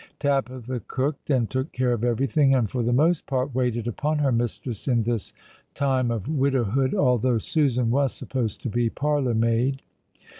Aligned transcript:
Tabitha 0.19 0.81
cooked 0.87 1.29
and 1.29 1.47
took 1.47 1.71
care 1.71 1.93
of 1.93 2.03
everything, 2.03 2.55
and 2.55 2.67
for 2.71 2.81
the 2.81 2.91
most 2.91 3.27
part 3.27 3.53
waited 3.53 3.85
upon 3.87 4.17
her 4.17 4.31
mistress 4.31 4.87
in 4.87 5.03
this 5.03 5.31
time 5.75 6.09
of 6.09 6.27
widowhood, 6.27 6.95
although 6.95 7.37
Susan 7.37 7.91
was 7.91 8.11
supposed 8.11 8.63
to 8.63 8.69
be 8.69 8.89
parlour 8.89 9.35
maid. 9.35 9.83